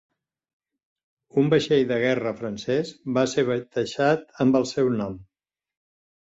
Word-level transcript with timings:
Un 1.41 1.51
vaixell 1.53 1.83
de 1.91 1.99
guerra 2.03 2.31
francès 2.39 2.95
va 3.19 3.27
ser 3.35 3.45
batejat 3.51 4.25
amb 4.47 4.59
el 4.63 4.67
seu 4.73 4.91
nom. 4.97 5.21